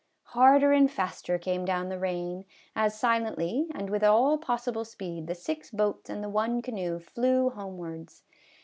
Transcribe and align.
"Harder 0.33 0.71
and 0.71 0.89
faster 0.89 1.37
came 1.37 1.63
down 1.63 1.89
the 1.89 1.99
rain, 1.99 2.45
as 2.75 2.99
silently, 2.99 3.67
and 3.75 3.91
with 3.91 4.03
all 4.03 4.35
possible 4.39 4.83
speed, 4.83 5.27
the 5.27 5.35
six 5.35 5.69
boats 5.69 6.09
and 6.09 6.23
the 6.23 6.27
one 6.29 6.63
canoe 6.63 6.97
flew 6.97 7.51
homewards. 7.51 8.23